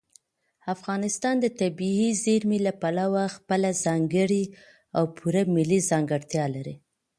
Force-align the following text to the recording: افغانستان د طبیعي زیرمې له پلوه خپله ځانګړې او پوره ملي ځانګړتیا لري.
افغانستان 0.75 1.35
د 1.39 1.45
طبیعي 1.61 2.09
زیرمې 2.23 2.59
له 2.67 2.73
پلوه 2.81 3.23
خپله 3.35 3.69
ځانګړې 3.85 4.43
او 4.97 5.03
پوره 5.15 5.43
ملي 5.55 5.79
ځانګړتیا 5.91 6.45
لري. 6.55 6.75